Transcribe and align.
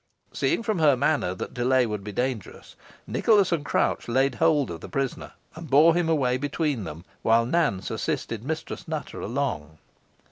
Seeing 0.33 0.63
from 0.63 0.79
her 0.79 0.97
manner 0.97 1.35
that 1.35 1.53
delay 1.53 1.85
would 1.85 2.03
be 2.03 2.11
dangerous, 2.11 2.75
Nicholas 3.05 3.51
and 3.51 3.63
Crouch 3.63 4.07
laid 4.07 4.33
hold 4.33 4.71
of 4.71 4.81
the 4.81 4.89
prisoner 4.89 5.33
and 5.53 5.69
bore 5.69 5.93
him 5.93 6.09
away 6.09 6.37
between 6.37 6.85
them, 6.85 7.05
while 7.21 7.45
Nance 7.45 7.91
assisted 7.91 8.43
Mistress 8.43 8.87
Nutter 8.87 9.21
along. 9.21 9.77